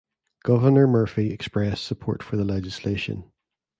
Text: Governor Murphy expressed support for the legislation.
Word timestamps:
Governor 0.43 0.87
Murphy 0.87 1.29
expressed 1.31 1.83
support 1.83 2.23
for 2.23 2.35
the 2.35 2.43
legislation. 2.43 3.31